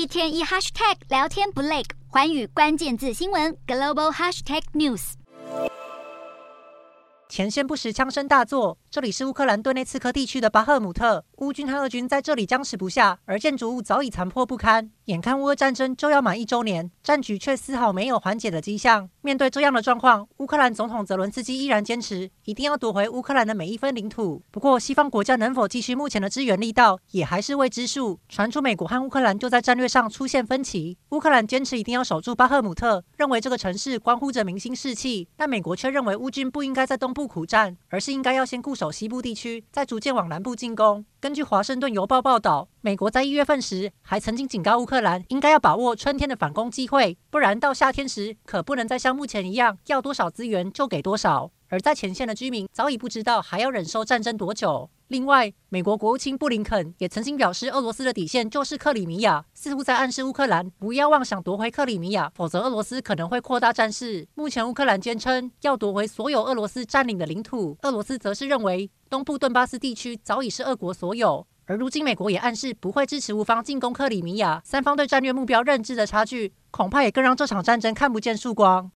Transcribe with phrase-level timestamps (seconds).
[0.00, 5.12] 一天一 hashtag 聊天不累，环宇关键字新闻 global hashtag news。
[7.28, 14.90] 前线不时枪声大作，这里是乌克兰顿内茨克地区的巴赫姆特，乌军和俄军在这里僵持不下，而建筑物早已残破不堪。
[15.04, 19.08] 眼看乌俄战争就要满一周年，战局却丝毫没有缓解的迹象。
[19.20, 24.42] 面对这样的状况，乌克兰总统泽伦斯基依然坚持一定要夺回乌克兰的每一分领土。
[24.50, 28.18] 不过，西方国家能否继续目前的支援力道，也还是未知数。
[28.28, 37.20] 传出美国和乌克兰就在战略上出现分歧，乌克兰坚持一定要守住巴赫姆特，认为这个城市关乎着民心士气，但美国却认为乌军不应该在东部。
[37.30, 41.04] 苦战，而是应该要先固守西部地区，再逐渐往南部进攻。
[41.20, 51.50] 根据《华盛顿邮报》报道，美国在一月份时还曾经警告乌克兰，应该要把握春天的反攻机会，不然到夏天时可不能再像目前一样，要多少资源就给多少。
[51.68, 54.88] 而在前线的居民早已不知道还要忍受战争多久。
[55.10, 64.28] 另外，美国国务卿布林肯也曾经表示，俄罗斯的底线就是克里米亚，似乎在暗示乌克兰不要妄想夺回克里米亚，否则俄罗斯可能会扩大战事。
[64.36, 71.44] 目前，乌克兰坚称要夺回所有俄罗斯占领的领土，俄罗斯则是认为东部顿巴斯地区早已是俄国所有。
[71.66, 78.88] 而如今，美国也暗示不会支持乌方进攻克里米亚，三方对战略目标认知的差距，恐怕也更让这场战争看不见曙光。